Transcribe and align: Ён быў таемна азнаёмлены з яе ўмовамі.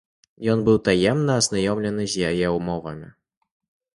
Ён 0.53 0.63
быў 0.67 0.77
таемна 0.87 1.35
азнаёмлены 1.41 2.03
з 2.13 2.31
яе 2.31 2.47
ўмовамі. 2.57 3.09